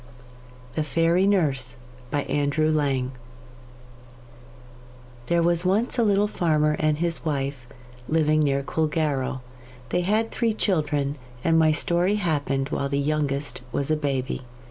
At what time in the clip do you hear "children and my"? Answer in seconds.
10.53-11.71